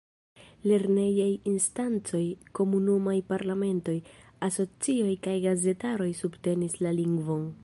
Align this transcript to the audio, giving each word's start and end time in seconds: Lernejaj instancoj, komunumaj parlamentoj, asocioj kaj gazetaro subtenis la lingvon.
Lernejaj 0.69 1.27
instancoj, 1.51 2.23
komunumaj 2.61 3.15
parlamentoj, 3.33 3.97
asocioj 4.51 5.15
kaj 5.29 5.37
gazetaro 5.49 6.13
subtenis 6.25 6.81
la 6.87 7.01
lingvon. 7.03 7.51